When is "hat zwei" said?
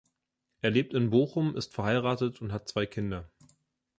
2.53-2.87